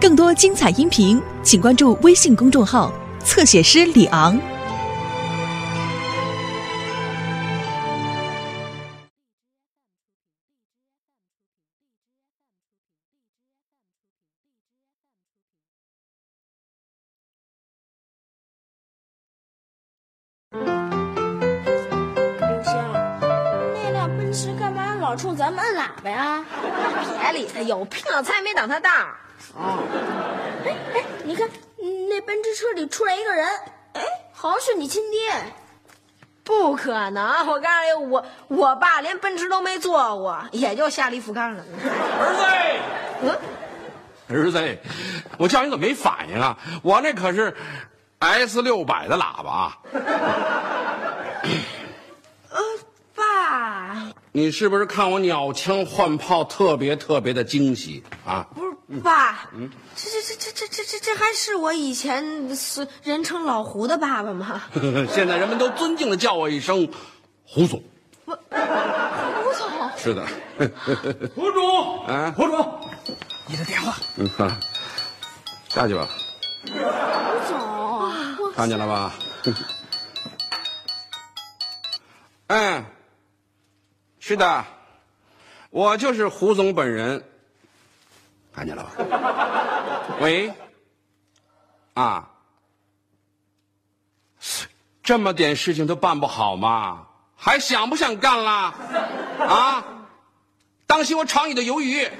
[0.00, 2.92] 更多精彩音频，请关注微信公众号
[3.24, 4.38] “侧写师李昂”。
[20.52, 20.62] 刘
[22.62, 22.72] 星，
[23.74, 26.44] 那辆奔驰干嘛老冲咱们按喇叭呀？
[27.20, 29.16] 别理他，有病才没长他大。
[29.56, 31.48] 哎哎，你看
[32.08, 33.46] 那奔驰车里出来一个人，
[33.94, 34.02] 哎，
[34.32, 35.18] 好像是你亲爹。
[36.44, 37.46] 不可能！
[37.46, 41.62] 我告诉你，我我爸连奔驰都没坐过，也就下利福康了。
[42.18, 42.34] 儿
[43.20, 43.38] 子，
[44.34, 44.78] 儿子，
[45.38, 46.58] 我叫你怎么没反应啊？
[46.82, 47.54] 我那可是
[48.18, 49.78] S 六百的喇叭。
[52.50, 52.58] 呃，
[53.14, 58.46] 爸，你是不是看我鸟枪换炮特别特别的惊喜啊？
[58.54, 58.67] 不是
[59.04, 64.62] 爸，嗯，这这这这这这这这还是我以前是人称老胡的爸爸吗？
[65.12, 66.88] 现在人们都尊敬的叫我一声
[67.44, 67.82] 胡总。
[68.24, 68.34] 胡
[69.52, 69.90] 总。
[69.98, 70.26] 是的。
[71.36, 72.06] 胡总。
[72.06, 72.80] 哎，胡总，
[73.46, 73.94] 你的电话。
[74.16, 74.26] 嗯，
[75.68, 76.08] 下去吧。
[76.62, 76.68] 胡
[77.46, 79.12] 总，看见了吧？
[82.46, 82.84] 嗯，
[84.18, 84.64] 是的，
[85.68, 87.22] 我就是胡总本人。
[88.58, 88.90] 看见了吧？
[90.20, 90.52] 喂，
[91.94, 92.28] 啊，
[95.00, 97.06] 这么点事情都办不好吗？
[97.36, 98.74] 还想不想干了？
[99.46, 99.84] 啊，
[100.88, 102.10] 当心我炒你的鱿鱼！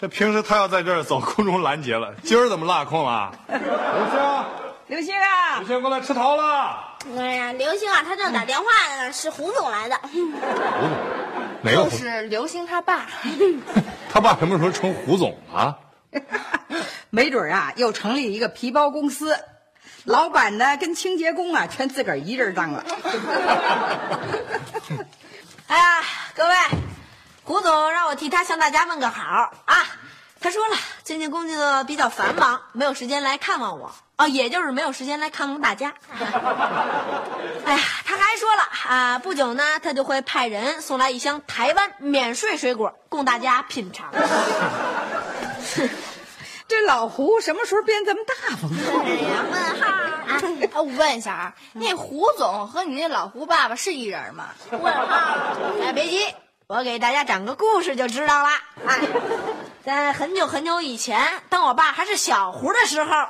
[0.00, 3.32] 这平时他要在这儿走空中拦截了，今儿怎么落空了？
[3.48, 4.44] 刘星，
[4.86, 6.96] 刘星啊刘，星过来吃桃了。
[7.18, 8.64] 哎呀，刘星啊，他正打电话
[8.96, 9.98] 呢，是胡总来的。
[10.02, 10.30] 胡总
[11.62, 11.90] 哪个胡？
[11.90, 13.06] 是刘星他爸，
[14.08, 15.76] 他爸什么时候成胡总了？
[17.10, 19.36] 没准啊，又成立一个皮包公司，
[20.04, 22.84] 老板呢跟清洁工啊全自个儿一人当了。
[25.66, 26.04] 哎呀，
[26.36, 26.54] 各位，
[27.48, 29.22] 胡总让我替他向大家问个好
[29.64, 29.86] 啊。
[30.38, 35.94] 他说了，最近工作比较繁忙，没有时间来看望我啊，也就是没有时间来看望大家。
[37.64, 44.12] 哎呀，他还说了啊，不久呢，他就会派人送来一箱台湾免税水果供大家品尝。
[46.68, 48.70] 这老胡什么时候变这么大方？
[49.06, 54.50] 哎呀，问号啊， 哎，我问一下啊，那胡总和你那老胡爸爸是一人吗？
[54.70, 55.16] 问号。
[55.82, 56.26] 哎，别急，
[56.70, 58.50] 我给大家讲个故事就知道了。
[58.86, 59.00] 哎，
[59.82, 63.26] 在很久很久以前，当我爸还是小胡的时候，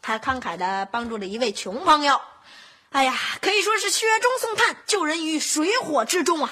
[0.00, 2.18] 他慷慨的帮助了一位穷朋友。
[2.88, 6.50] 哎呀，可以说是雪中送炭，救人于水火之中啊！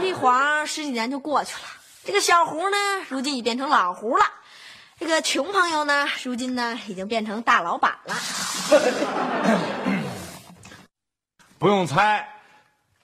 [0.00, 1.62] 一晃十几年就过去了，
[2.04, 2.76] 这个小胡呢，
[3.08, 4.24] 如今已变成老胡了。
[5.00, 8.14] 这个穷朋友呢，如今呢，已经变成大老板了。
[11.58, 12.37] 不用猜，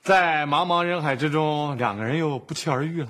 [0.04, 3.08] 在茫茫人海之中，两个人又不期而遇了。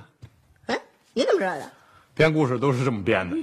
[0.67, 0.79] 哎，
[1.13, 1.69] 你怎么知道的？
[2.15, 3.37] 编故事都是这么编的。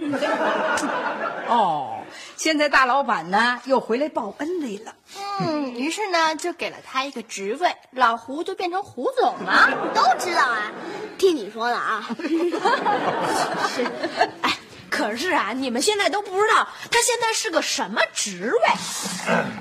[1.51, 1.99] 哦，
[2.37, 4.95] 现在大老板呢又回来报恩来了。
[5.41, 9.69] 嗯，于是呢就给了他一个职位，老胡就变成胡总了。
[9.93, 10.71] 都知道啊，
[11.17, 12.07] 听你说的啊。
[13.75, 13.83] 是
[14.43, 14.57] 哎，
[14.89, 18.61] 可是啊，你们现在都不知道他现在是个什么职位。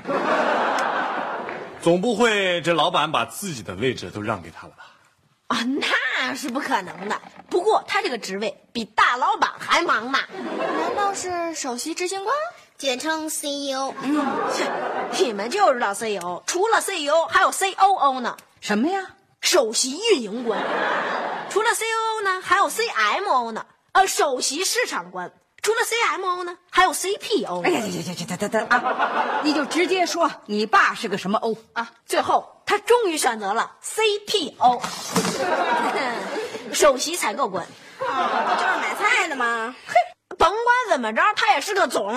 [1.82, 4.84] 总不会这老板把自己的位置都让给他了吧？
[5.48, 5.86] 啊，那
[6.18, 7.20] 那是不可能的。
[7.48, 10.18] 不过他这个职位比大老板还忙呢。
[10.78, 12.36] 难道是首席执行官？
[12.76, 13.92] 简称 CEO。
[15.18, 19.16] 你们就知道 CEO，除了 CEO 还有 COO 呢，什么呀？
[19.40, 20.62] 首席运营官。
[21.48, 25.32] 除了 COO 呢，还有 CMO 呢，呃，首席市场官。
[25.62, 27.62] 除了 CMO 呢，还有 CPO。
[27.64, 28.26] 哎呀呀呀呀！
[28.28, 29.40] 得得得啊！
[29.44, 31.90] 你就直接说你爸是个什么 O 啊？
[32.06, 34.82] 最后，他终于选择了 CPO，
[36.72, 37.66] 首席采购官。
[37.98, 39.74] 不就是买菜的吗？
[39.86, 39.94] 嘿，
[40.38, 40.58] 甭管
[40.88, 42.08] 怎么着，他也是个总。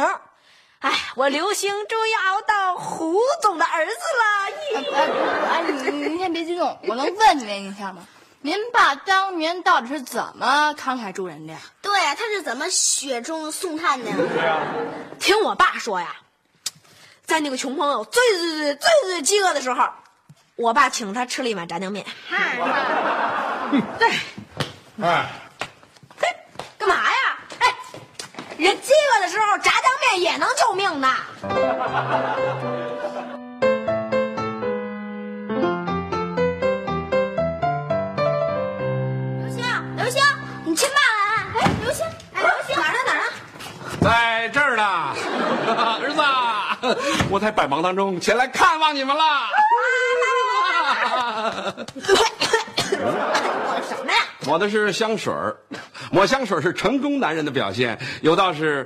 [0.80, 4.94] 哎，我刘星终于熬到胡总的儿子了！
[4.94, 5.10] 哎
[5.52, 8.08] 哎，你您先别激动，我能问您一下吗？
[8.46, 11.60] 您爸当年到底是怎么慷慨助人的呀？
[11.82, 14.12] 对呀，他是怎么雪中送炭的？
[14.12, 14.60] 对呀，
[15.18, 16.14] 听我爸说呀，
[17.26, 19.88] 在那个穷朋友最最最最最饥饿的时候，
[20.58, 22.06] 我爸请他吃了一碗炸酱面。
[23.98, 24.10] 对，
[25.02, 25.26] 哎，
[26.20, 26.28] 嘿，
[26.78, 27.40] 干嘛呀？
[27.60, 27.74] 哎，
[28.58, 31.16] 人饥饿的时候，炸酱面也能救命呢。
[44.04, 44.84] 在这儿呢，
[46.02, 46.98] 儿子，
[47.32, 49.24] 我在百忙当中前来看望你们了。
[53.88, 54.20] 什么呀？
[54.46, 55.56] 抹的是香水儿，
[56.12, 58.86] 抹香水是成功男人的表现，有道是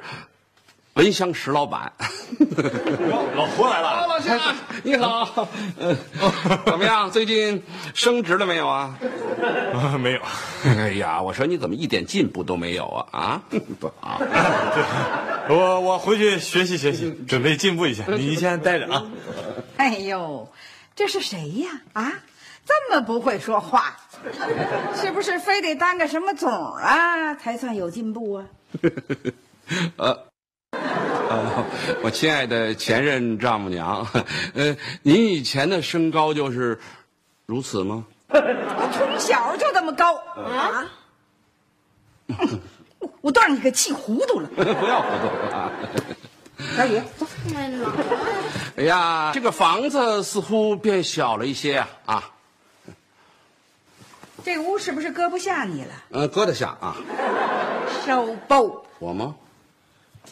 [0.97, 1.93] 闻香石老板。
[3.35, 4.07] 老胡来了。
[4.07, 4.39] 老乡，
[4.83, 5.47] 你好，
[5.77, 5.95] 呃，
[6.65, 7.11] 怎么样？
[7.11, 7.61] 最近
[7.93, 8.97] 升职了没有啊？
[9.75, 10.21] 啊 没有，
[10.65, 13.07] 哎呀，我说你怎么一点进步都没有啊？
[13.11, 13.41] 啊，
[13.79, 14.19] 不好。
[15.49, 18.03] 我我回去学习学习，准备进步一下。
[18.07, 19.05] 你先待着啊。
[19.77, 20.51] 哎呦，
[20.95, 21.69] 这是谁呀？
[21.93, 22.11] 啊，
[22.65, 23.97] 这么不会说话，
[24.95, 28.45] 是不是非得当个什么总啊才算有进步啊？
[29.97, 30.26] 呃，
[31.29, 31.65] 呃，
[32.03, 34.07] 我亲爱的前任丈母娘，
[34.55, 36.79] 呃，您以前的身高就是
[37.45, 38.05] 如此吗？
[38.29, 40.85] 我从小就这么高啊！
[42.99, 44.47] 我我都让你给气糊涂了。
[44.55, 45.71] 不要糊涂啊！
[46.75, 47.25] 小雨，走。
[48.77, 51.87] 哎呀，这个房子似乎变小了一些啊！
[52.05, 52.23] 啊，
[54.43, 55.93] 这屋是不是搁不下你了？
[56.09, 56.95] 呃，搁得下啊。
[58.05, 58.83] 收包。
[58.99, 59.35] 我吗？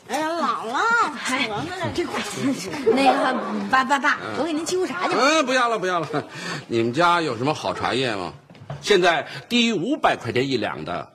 [0.08, 0.80] 哎呀，姥姥，
[1.28, 1.50] 哎，
[1.96, 2.22] 这块
[2.94, 3.36] 那个
[3.72, 5.20] 爸爸爸，我给您沏壶茶去吧。
[5.22, 6.08] 嗯，不要了，不要了。
[6.68, 8.34] 你们家有什么好茶叶吗？
[8.82, 11.14] 现在低于五百块钱一两的，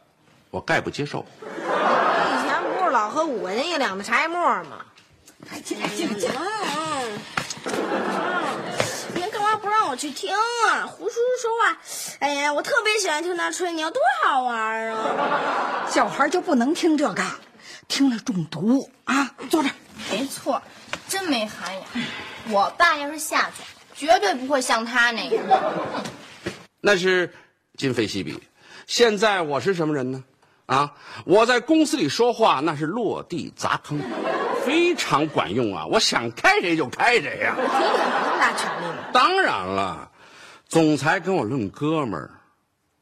[0.50, 1.24] 我概不接受。
[1.40, 4.78] 以前不是老喝五块钱一两的茶叶沫吗？
[5.52, 6.34] 哎，进来，进来，进来。
[9.14, 10.86] 您干嘛不让我去听啊？
[10.86, 11.78] 胡叔叔说话，
[12.20, 15.86] 哎呀，我特别喜欢听他吹牛，多好玩啊！
[15.88, 17.22] 小孩就不能听这个，
[17.90, 19.34] 听了中毒啊！
[19.50, 19.74] 坐这儿。
[20.10, 20.62] 没错，
[21.08, 21.84] 真没涵养。
[22.48, 23.62] 我爸要是下去，
[23.94, 25.44] 绝对不会像他那样。
[26.80, 27.34] 那是
[27.76, 28.40] 今非昔比。
[28.86, 30.24] 现在我是什么人呢？
[30.66, 30.94] 啊，
[31.26, 34.00] 我在公司里说话那是落地砸坑，
[34.64, 35.84] 非常管用啊！
[35.84, 38.94] 我想开谁就开谁呀、你有那么大权力吗？
[39.12, 40.08] 当然了，
[40.68, 42.30] 总裁跟我论哥们儿，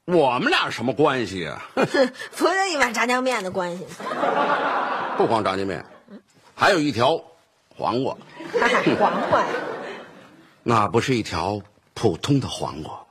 [0.09, 1.63] 我们俩什么关系啊？
[1.75, 1.85] 不
[2.49, 5.15] 是一碗炸酱面的关系吗？
[5.19, 5.85] 不光炸酱面，
[6.55, 7.23] 还有一条
[7.77, 8.17] 黄瓜，
[8.99, 9.47] 黄瓜呀，
[10.65, 11.61] 那不是一条
[11.93, 13.05] 普通的黄瓜，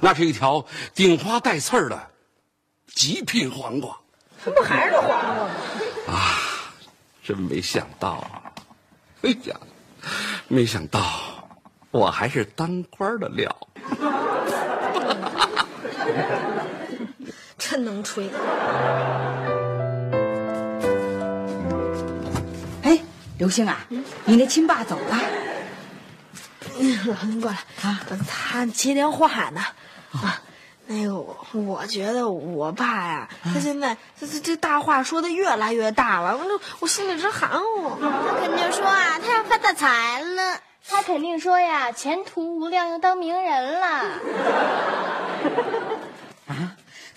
[0.00, 2.00] 那是一条顶花带刺儿的
[2.94, 3.94] 极品黄瓜。
[4.42, 5.50] 这不还是那黄瓜吗？
[6.08, 6.38] 啊
[7.22, 8.40] 真没想到啊！
[9.20, 9.54] 哎呀，
[10.48, 11.02] 没想到
[11.90, 13.54] 我还是当官的料。
[18.02, 18.28] 吹。
[22.82, 23.00] 哎，
[23.38, 23.86] 刘星啊，
[24.24, 25.18] 你那亲爸走了？
[27.06, 29.60] 老您过来啊，他接电话呢。
[30.12, 30.40] 啊，
[30.86, 37.90] 那个我我觉得我爸呀，他现在这这这大话说的越来越大了，我这我心里直含糊。
[38.00, 40.60] 他肯定说啊，他要发大财了。
[40.90, 44.04] 他肯定说呀，前途无量，要当名人了。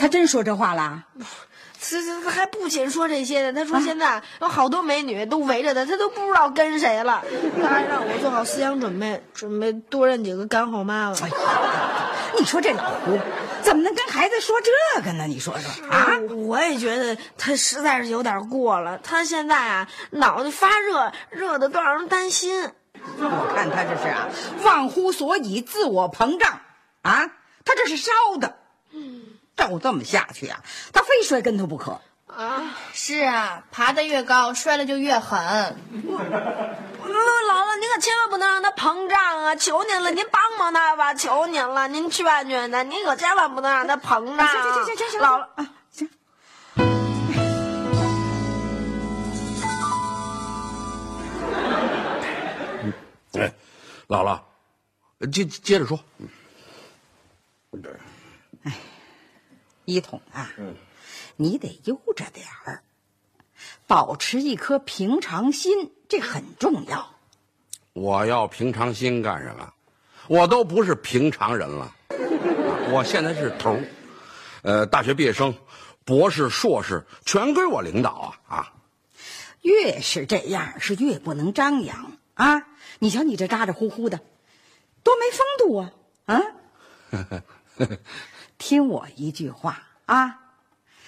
[0.01, 1.03] 啊，他真说这话了？
[1.79, 7.23] 这这还不仅说这些呢，他说现在有好多美女都围着他，他都不知道跟谁了。
[7.61, 11.17] 他还让我做好思想准备，准备多认几个干后妈了。
[12.39, 13.19] 你说这老胡
[13.61, 15.25] 怎么能跟孩子说这个呢？
[15.27, 16.07] 你说说啊？
[16.45, 18.99] 我也觉得他实在是有点过了。
[18.99, 22.69] 他现在啊，脑袋发热，热的都让人担心。
[23.17, 24.29] 我看他这是啊，
[24.63, 26.59] 忘乎所以，自我膨胀
[27.01, 27.31] 啊，
[27.65, 28.57] 他这是烧的。
[29.61, 30.59] 照就这么下去啊，
[30.91, 32.01] 他非摔跟头不可。
[32.25, 35.37] 啊，是啊，爬得越高，摔得就越狠。
[35.91, 37.13] 嗯，姥
[37.47, 39.55] 姥，您可千万不能让他膨胀啊！
[39.55, 44.47] 求您了，您帮帮他吧，求您了，您劝劝他，您可千万不能让他膨胀。
[44.47, 46.09] 行行行行行行，姥姥啊，行。
[53.41, 53.53] 哎，
[54.07, 54.39] 姥姥，
[55.29, 55.99] 接接着说。
[59.85, 60.51] 一统啊，
[61.35, 62.83] 你得悠着点儿，
[63.87, 67.15] 保持一颗平常心，这很重要。
[67.93, 69.73] 我要平常心干什么？
[70.27, 71.93] 我都不是平常人了，
[72.91, 73.83] 我现在是头儿，
[74.61, 75.53] 呃，大学毕业生、
[76.05, 78.11] 博士、硕士全归我领导
[78.47, 78.73] 啊啊！
[79.61, 82.67] 越是这样，是越不能张扬啊！
[82.99, 84.19] 你瞧你这咋咋呼呼的，
[85.03, 85.91] 多没风度啊！
[86.25, 86.41] 啊，
[88.61, 90.37] 听我一句话啊，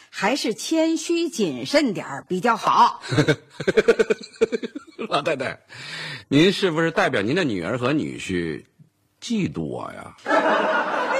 [0.10, 3.00] 还是谦虚谨慎点儿比较好。
[5.08, 5.60] 老太太，
[6.30, 8.66] 您是不是代表您的女儿和女婿
[9.22, 10.16] 嫉妒我呀？
[10.26, 11.14] 哎，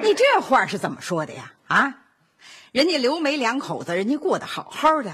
[0.00, 1.52] 你这话是怎么说的呀？
[1.66, 1.96] 啊，
[2.72, 5.10] 人家刘梅两口子，人家过得好好的，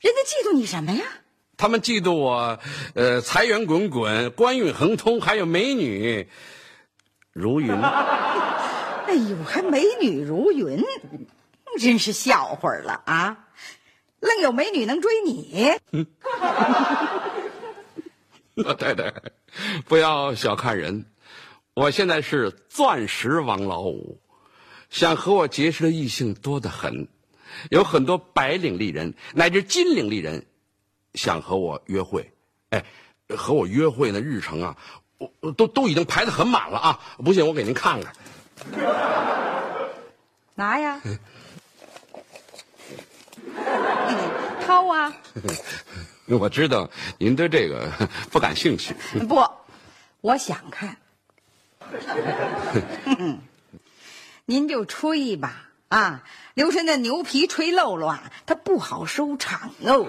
[0.00, 1.04] 人家嫉妒你什么呀？
[1.58, 2.58] 他们嫉妒我，
[2.94, 6.26] 呃，财源滚滚，官运亨通，还有美女
[7.34, 7.70] 如云。
[9.10, 10.84] 哎呦，还美女如云，
[11.80, 13.48] 真是笑话了啊！
[14.20, 15.72] 愣有美女能追你？
[18.54, 19.12] 老太太，
[19.88, 21.06] 不要小看人，
[21.74, 24.20] 我现在是钻石王老五，
[24.90, 27.08] 想和我结识的异性多得很，
[27.70, 30.46] 有很多白领丽人乃至金领丽人
[31.14, 32.32] 想和我约会。
[32.68, 32.84] 哎，
[33.36, 34.76] 和我约会的日程啊，
[35.40, 37.00] 我都都已经排得很满了啊！
[37.24, 38.14] 不信我给您看看。
[40.54, 41.00] 拿呀，
[44.66, 45.12] 掏啊！
[46.28, 46.88] 我知道
[47.18, 47.90] 您对这个
[48.30, 48.94] 不感兴趣。
[49.28, 49.42] 不，
[50.20, 50.96] 我想看。
[54.44, 56.22] 您就吹吧，啊，
[56.54, 60.06] 留神那牛皮吹漏了啊，它不好收场哦。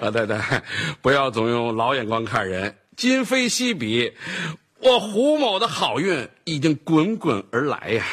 [0.00, 0.62] 老太太，
[1.02, 2.76] 不要总用老眼光看人。
[2.96, 4.16] 今非昔比，
[4.82, 8.04] 我胡某的好运已经滚滚而来呀！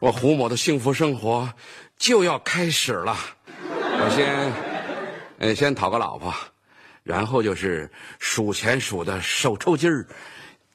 [0.00, 1.48] 我胡某的幸福生活
[1.96, 3.16] 就要开始了。
[3.70, 4.52] 我先，
[5.38, 6.34] 呃，先讨个老婆，
[7.04, 10.04] 然后就是数钱数的手抽筋儿，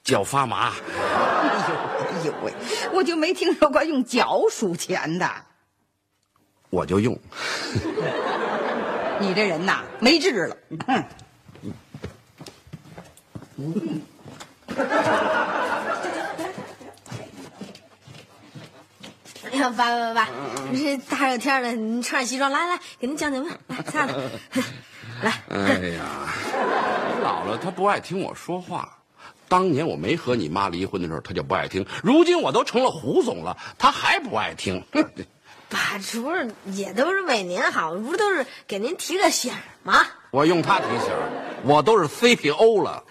[0.02, 0.72] 脚发麻。
[0.98, 2.54] 哎呦喂，
[2.94, 5.30] 我就没听说过用脚数钱的。
[6.70, 7.20] 我就用。
[9.20, 10.58] 你这人呐，没治了。
[10.88, 11.04] 哼。
[19.50, 20.28] 哎呀，爸爸爸，
[20.74, 24.14] 这大热天的，你穿上西装，来来，给您讲讲吧，来，擦擦，
[25.24, 25.32] 来。
[25.50, 26.04] 哎呀，
[27.24, 28.98] 姥姥她不爱听我说话。
[29.48, 31.86] 当年我没和你妈离婚的时候，她就不爱听。
[32.04, 34.84] 如今我都成了胡总了，她还不爱听。
[35.70, 39.54] 爸，这不是也都是为您好，不都是给您提个醒
[39.84, 40.06] 吗？
[40.32, 41.10] 我用她提醒，
[41.64, 43.04] 我都是 CPO 了。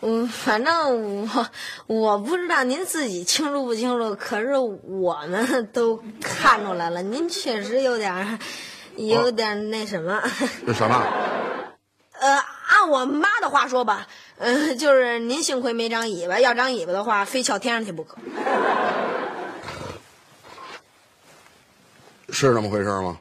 [0.00, 1.48] 嗨，嗯，反正我
[1.86, 8.38] 我不知道您自己清楚不清楚，可是我们都看出来了，您确实有点，
[8.96, 10.22] 有点那什么。
[10.66, 11.02] 这什么？
[12.18, 14.06] 呃，按我妈的话说吧，
[14.38, 18.16] 呃，就是您幸亏没长尾巴，要长尾巴的话，非翘天上去不可。
[22.30, 23.18] 是这么回事吗？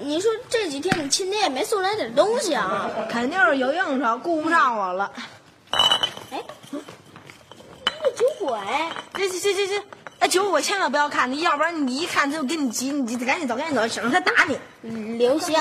[0.00, 2.88] 你说这几天你亲爹也没送来点东西啊？
[3.10, 5.12] 肯定是有应酬，顾不上我了。
[5.70, 6.40] 哎，
[6.70, 8.58] 那酒鬼，
[9.14, 9.82] 这这这这，
[10.20, 14.58] 哎，酒鬼千万不要看，你要不然你一看他就跟你急，你赶紧走，赶紧走，省得他打你。
[15.18, 15.54] 刘星，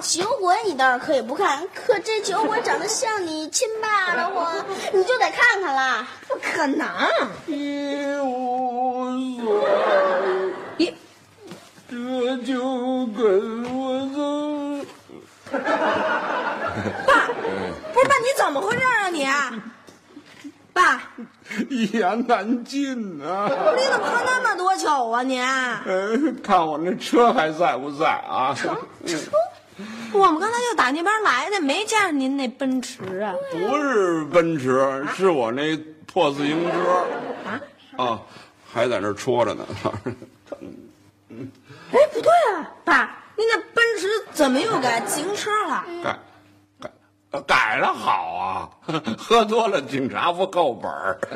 [0.00, 4.54] 酒鬼你倒是可以不看，可这酒鬼长得像你亲爸的话，
[4.92, 6.08] 你就得看看啦。
[6.26, 6.88] 不可能，
[7.46, 9.40] 一无所你
[11.92, 14.86] 这就跟我走。
[15.52, 17.26] 爸，
[17.92, 19.28] 不是爸，你怎么回事啊你？
[20.72, 21.02] 爸，
[21.68, 23.46] 一言难尽啊！
[23.76, 25.38] 你怎么喝那么多酒啊你？
[25.38, 28.56] 呃，看我那车还在不在啊？
[30.14, 33.34] 我们刚才就打那边来的，没见着您那奔驰啊。
[33.50, 35.76] 不是奔驰，是我那
[36.10, 37.04] 破自行车。
[37.44, 37.60] 啊？
[38.02, 38.22] 啊，
[38.72, 39.66] 还在那戳着呢。
[41.92, 45.84] 哎，不对啊，爸，你那奔驰怎么又改自行车了？
[46.02, 46.18] 改
[47.30, 48.70] 改改了好啊，
[49.18, 51.18] 喝多了警察不扣本儿。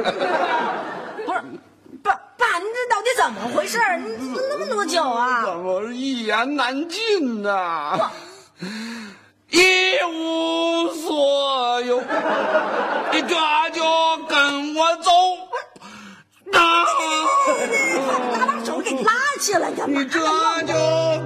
[1.24, 1.40] 不是，
[2.02, 3.78] 爸爸，你这到底怎么回事？
[3.98, 5.44] 你怎么那么多酒啊？
[5.44, 8.10] 怎么一言难尽呐、
[9.50, 9.62] 一
[10.04, 12.00] 无所有，
[13.12, 13.34] 你这
[13.72, 13.82] 就
[14.28, 15.10] 跟我走。
[15.12, 15.46] 啊
[16.48, 18.55] 拿把手
[18.86, 20.06] 给拉起来干嘛你？
[20.08, 20.72] 这就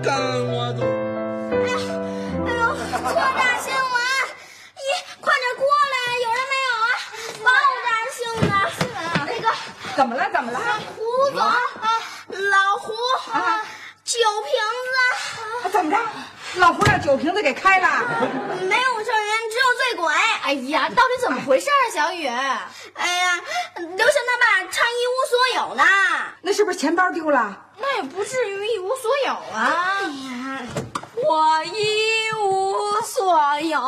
[0.02, 0.10] 跟
[0.50, 0.80] 我走。
[1.52, 4.00] 哎呦，特大新闻！
[4.80, 4.88] 咦，
[5.20, 5.62] 快点过
[5.92, 6.88] 来，有人没有啊？
[7.44, 7.48] 爆
[7.84, 9.44] 炸性的新闻，那个
[9.94, 10.20] 怎么了？
[10.32, 10.58] 怎么了？
[10.96, 11.54] 胡总啊，
[12.30, 12.94] 老胡
[13.30, 13.60] 啊，
[14.04, 14.52] 酒瓶
[14.88, 14.96] 子。
[15.62, 15.98] 啊怎么着？
[16.54, 17.86] 老胡让酒瓶子给开了？
[18.62, 19.29] 没有证人，只有醉鬼。
[20.50, 22.26] 哎呀，到底怎么回事啊，小雨？
[22.26, 23.40] 哎呀，
[23.76, 25.84] 刘星他爸差一无所有呢。
[26.42, 27.56] 那是不是钱包丢了？
[27.78, 30.00] 那也不至于一无所有啊。
[30.00, 30.62] 哎呀，
[31.24, 33.78] 我一无所有。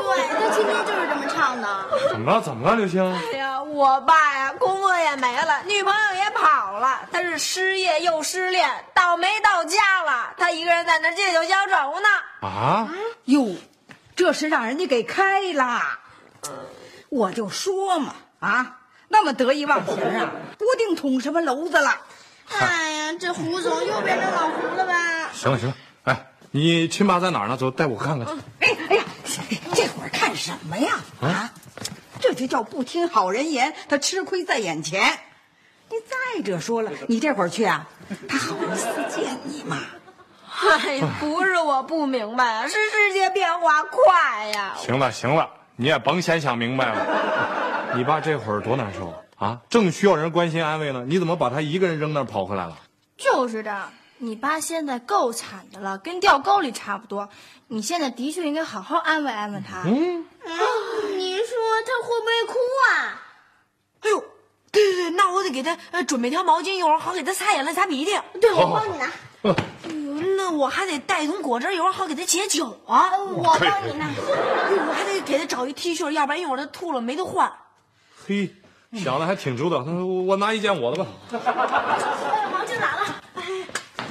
[0.00, 1.68] 对他今天就是这么唱的。
[2.08, 2.40] 怎么了？
[2.40, 3.14] 怎么了，刘星？
[3.14, 10.32] 哎呀，我爸呀，工作也没了，女朋友也跑了，他是失业又失恋，倒霉到家了。
[10.38, 12.08] 他一个人在那借酒消愁呢。
[12.40, 12.88] 啊？
[13.26, 13.54] 哟，
[14.18, 15.80] 这是让人家给开了。
[17.08, 22.00] 我就说嘛，啊，那么得意忘形啊，不定捅什么娄子了。
[22.48, 25.30] 哎呀，这胡总又变成老胡了吧？
[25.32, 27.56] 行了行了，哎，你亲爸在哪儿呢？
[27.56, 28.42] 走，带我看看去。
[28.58, 29.04] 哎哎呀，
[29.74, 30.98] 这会儿看什么呀？
[31.20, 31.52] 啊，
[32.20, 35.20] 这就叫不听好人言，他吃亏在眼前。
[35.90, 37.86] 你再者说了，你这会儿去啊，
[38.28, 39.78] 他好意思见你吗？
[40.86, 44.74] 哎呀，不是我不明白啊，是世界变化快呀。
[44.76, 47.94] 行了行了，你也甭先想明白了。
[47.94, 49.46] 你爸这会儿多难受啊！
[49.48, 52.76] 啊，正需要人关心安慰呢，你怎么把他一个人扔那儿跑回来了？
[53.16, 53.88] 就是的，
[54.18, 57.28] 你爸现在够惨的了，跟掉沟里差不多。
[57.68, 59.82] 你现在的确应该好好安慰安慰他。
[59.84, 61.46] 嗯，嗯，你说
[61.86, 62.58] 他会不会哭
[62.90, 63.22] 啊？
[64.00, 64.24] 哎呦，
[64.70, 68.18] 对对对，那我得给他呃准备条毛巾，一会儿好给他擦眼泪、擦鼻涕。
[68.40, 69.10] 对，我帮你拿。
[69.42, 73.16] 那我还得带桶果汁，一会儿好给他解酒啊。
[73.18, 74.06] 我帮你拿。
[74.08, 77.52] 我还得给他找一 T 恤，要不然一会儿他吐了没得换。
[78.26, 78.54] 嘿，
[78.94, 79.82] 想的还挺周到。
[79.84, 81.10] 那我我拿一件我的吧。
[81.30, 81.38] 毛
[82.64, 83.14] 巾来了。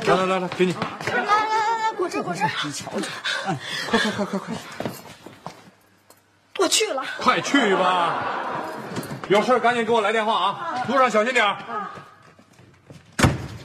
[0.05, 0.73] 来来来来，给你。
[0.73, 2.43] 来来来来，果汁果汁。
[2.63, 3.09] 你瞧瞧，
[3.89, 4.55] 快快快快快，
[6.59, 7.03] 我去了。
[7.19, 8.23] 快去吧！
[9.27, 10.85] 有事赶紧给我来电话啊！
[10.87, 11.57] 路上小心点儿。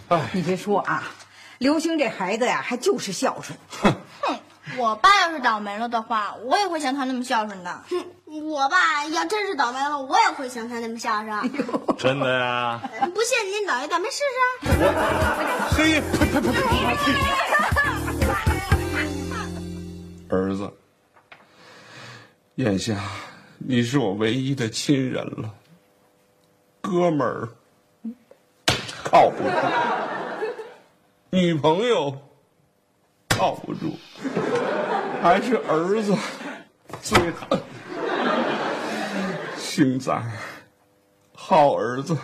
[0.09, 1.05] 哎，你别说啊，
[1.63, 3.57] 刘星这孩子呀，还就是孝顺。
[3.71, 3.95] 哼，
[4.79, 7.83] 我爸要是倒霉了的话，我也会像他那么孝顺的。
[7.89, 8.05] 哼，
[8.51, 11.53] 我爸要真是倒霉了，我也会像他那么孝顺。
[11.97, 12.81] 真的呀？
[13.15, 14.73] 不信您倒一倒霉试试。
[15.77, 16.57] 嘿，呸呸呸呸！
[20.29, 20.69] 儿子，
[22.57, 22.97] 眼下
[23.59, 25.49] 你是我唯一的亲人了，
[26.81, 27.49] 哥们儿
[29.05, 29.51] 靠不住，
[31.35, 32.15] 女朋友
[33.31, 33.97] 靠不住，
[35.23, 36.15] 还是儿子
[37.01, 37.49] 最好。
[39.57, 40.13] 星仔，
[41.35, 42.15] 好儿子，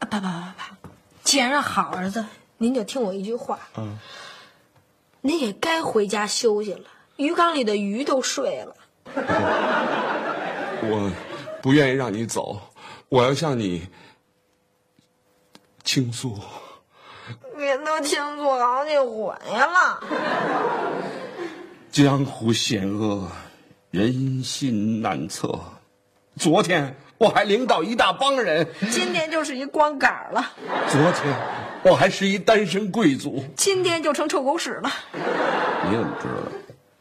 [0.00, 0.78] 啊爸爸爸爸，
[1.24, 2.26] 既然是好儿子，
[2.58, 3.58] 您就听我一句话。
[3.78, 3.96] 嗯，
[5.22, 6.84] 您也该回家休息了，
[7.16, 8.76] 鱼缸里的鱼都睡了。
[10.82, 11.10] 我
[11.62, 12.60] 不愿意让你走，
[13.08, 13.88] 我要向你
[15.84, 16.38] 倾诉。
[17.56, 20.02] 您都听错好几回了。
[21.90, 23.28] 江湖险恶，
[23.90, 25.58] 人心难测。
[26.38, 30.44] 昨天我还领导一大帮人， 今天就是一光杆儿了，
[30.88, 31.34] 昨天
[31.84, 33.44] 我还是一单身贵族。
[33.56, 34.90] 今天就成臭狗屎了。
[35.84, 36.32] 你怎么知道？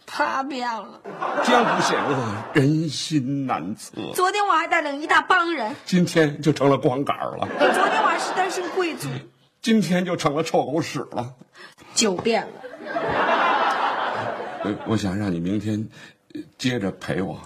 [0.05, 0.99] 他变了。
[1.45, 2.17] 江湖险恶，
[2.53, 3.93] 人心难测。
[4.13, 9.07] 昨天我还带领一大帮人，今天就成了光杆儿了，昨天我还是单身贵族，
[9.62, 11.36] 今天就成了臭狗屎了。
[11.93, 12.54] 酒变了。
[14.63, 15.88] 我我想让你明天
[16.34, 17.39] 呃接着陪我。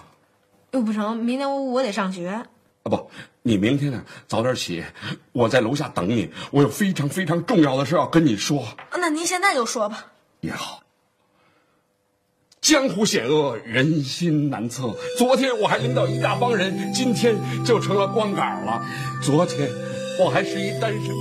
[0.72, 2.28] 又不成，明天我我得上学。
[2.28, 2.46] 啊
[2.84, 3.10] 不，
[3.42, 4.84] 你明天呢早点起，
[5.32, 6.30] 我在楼下等你。
[6.52, 8.64] 我有非常非常重要的事要跟你说。
[8.92, 10.12] 那您现在就说吧。
[10.40, 10.80] 也好。
[12.60, 14.96] 江湖险恶，人心难测。
[15.18, 18.84] 昨天我还领导一大帮人，今天就成了光杆了。
[19.22, 19.70] 昨天
[20.18, 21.14] 我还是一单身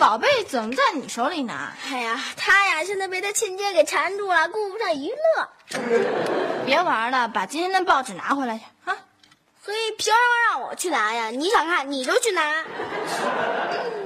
[0.00, 1.74] 宝贝怎么在你手里拿？
[1.92, 5.48] 哎呀，他呀现在被他亲爹给缠住了，顾不上娱乐，
[6.64, 8.96] 别玩了，把今天的报纸拿回来去啊！
[9.62, 11.28] 所以凭什么让我去拿呀？
[11.28, 12.64] 你想看你就去拿。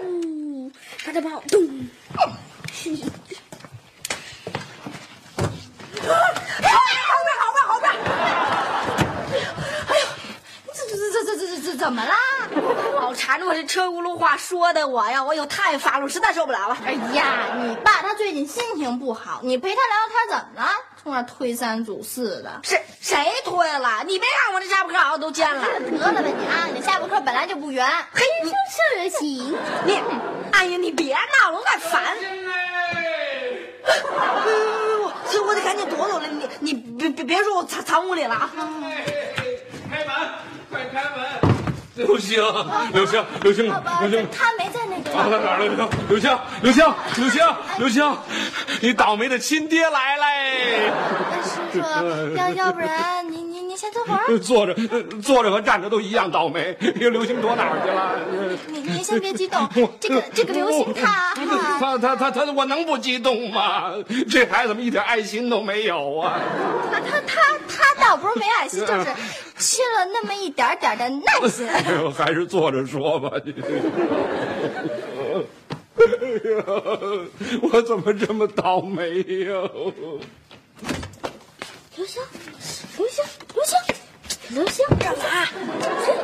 [0.02, 0.72] 嗯，
[1.04, 1.88] 他在帮我咚。
[10.74, 12.16] 这这这这这这这怎么啦？
[13.00, 16.76] 老缠着我这车轱辘话说的我呀，我有太发了，实在受不了了。
[16.84, 20.70] 哎呀，你爸他最近心情不好，你陪他聊聊天怎么了？
[21.02, 22.60] 从那推三阻四的。
[22.62, 24.02] 谁谁推了？
[24.06, 25.62] 你别看我这下巴颏好像都尖了。
[25.62, 26.68] 得了吧你啊！
[26.74, 27.86] 你下巴颏本来就不圆。
[28.12, 28.56] 嘿，这事
[28.96, 29.54] 儿行。
[29.84, 30.00] 你，
[30.52, 32.16] 哎呀，你别闹了，我怪烦。
[35.26, 36.26] 所以我得赶紧躲躲了。
[36.28, 38.50] 你你别别别说我藏藏屋里了啊！
[39.90, 40.14] 开门，
[40.70, 41.43] 快开门！
[41.96, 42.42] 刘星，
[42.92, 43.64] 刘星，刘星，
[44.00, 45.30] 刘星，他没在那啊，个。
[45.30, 45.88] 在哪儿呢？
[46.08, 46.84] 刘星，刘星，
[47.16, 47.42] 刘星，
[47.78, 48.16] 刘星，
[48.80, 50.90] 你倒霉的亲爹来嘞！
[51.72, 53.43] 叔叔，要要不然您
[53.92, 54.38] 坐会儿。
[54.38, 54.74] 坐着，
[55.20, 56.76] 坐着和站着都一样倒霉。
[56.98, 58.18] 这刘星躲哪儿去了？
[58.68, 59.68] 您您先别激动，
[60.00, 61.34] 这个这个刘星他，
[61.78, 63.92] 他他他他，我能不激动吗？
[64.30, 66.40] 这孩子怎么一点爱心都没有啊？
[66.92, 69.04] 他他他他倒不是没爱心，就是
[69.58, 71.66] 缺了那么一点点的耐心。
[72.16, 73.30] 还是坐着说吧。
[75.96, 76.02] 哎
[76.50, 76.64] 呀，
[77.62, 79.62] 我怎么这么倒霉呀？
[81.96, 82.20] 刘星，
[82.98, 83.24] 刘星，
[84.50, 85.24] 刘星，干嘛？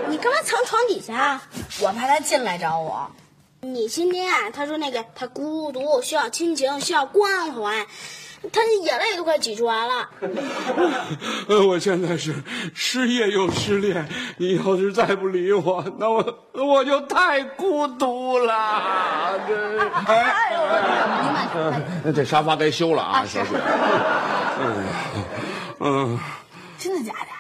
[0.09, 1.41] 你干嘛藏床底下？
[1.81, 3.11] 我怕他进来找我。
[3.63, 7.87] 你亲爹啊，他说那个他孤独，需要亲情，需要关怀，
[8.53, 10.09] 他眼泪都快挤出来了。
[11.49, 12.35] 呃， 我现在是
[12.75, 19.39] 失业又失恋，你要是再不理我， 那我我就太孤独了。
[19.47, 21.49] 这哎，您慢
[22.03, 22.15] 点。
[22.17, 23.51] 这沙发该修了啊，小雪。
[25.81, 26.19] 嗯，
[26.79, 27.40] 真的假的？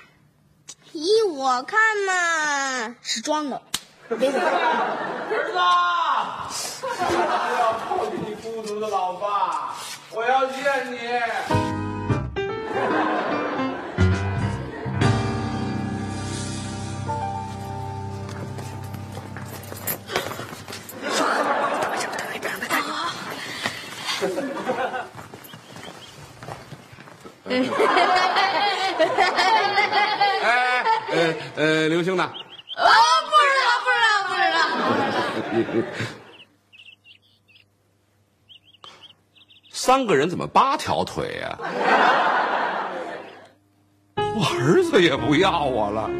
[0.92, 3.62] 依我看嘛，是装的。
[4.08, 4.24] 儿子，
[6.82, 6.88] 我
[7.58, 9.72] 要抱起你孤独的老爸，
[10.10, 10.98] 我要见你。
[31.12, 32.24] 哎，呃呃，刘星呢？
[32.76, 32.86] 哦，
[33.26, 34.58] 不知道，不知道，
[35.64, 35.88] 不知道。
[39.72, 41.58] 三个人怎么八条腿呀、
[44.36, 46.10] 我儿子也不要我了。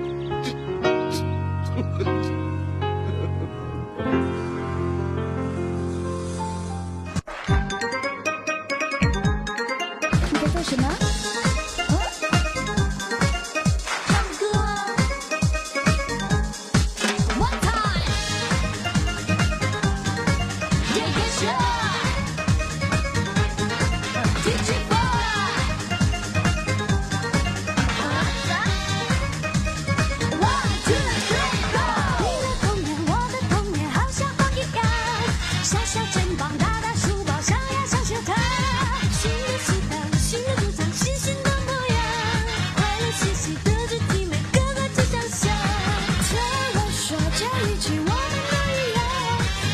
[47.98, 49.00] 我们都一样，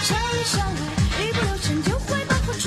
[0.02, 0.81] 少里少外，
[1.20, 2.64] 一不留神就会把破窗。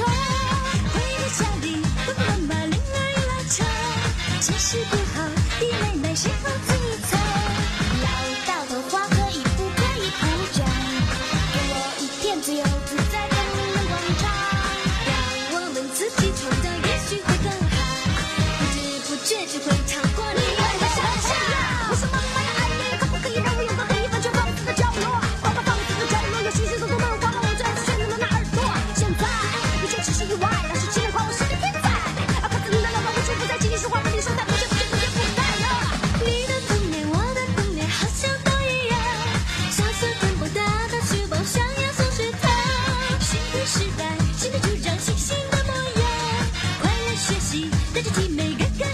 [0.93, 1.65] 回到家里，
[2.05, 3.57] 爸爸妈妈铃儿一拉长，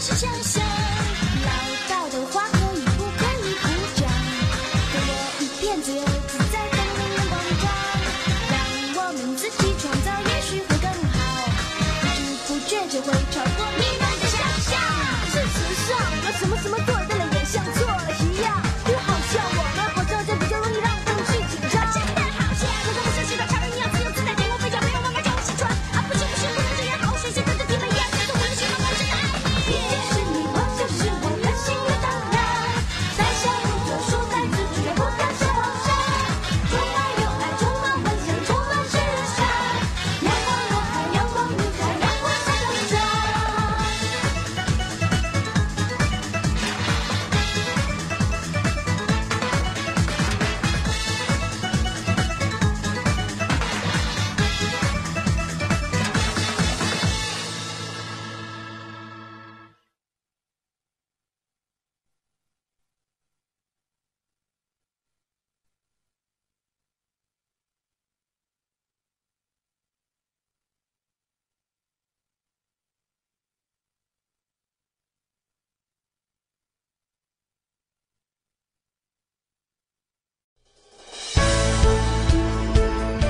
[0.05, 0.64] 是假象